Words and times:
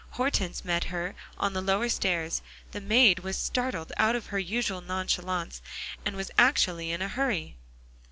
Hortense 0.17 0.65
met 0.65 0.85
her 0.85 1.13
on 1.37 1.53
the 1.53 1.61
lower 1.61 1.87
stairs; 1.87 2.41
the 2.71 2.81
maid 2.81 3.19
was 3.19 3.37
startled 3.37 3.91
out 3.97 4.15
of 4.15 4.25
her 4.25 4.39
usual 4.39 4.81
nonchalance, 4.81 5.61
and 6.03 6.15
was 6.15 6.31
actually 6.39 6.89
in 6.89 7.03
a 7.03 7.07
hurry. 7.07 7.55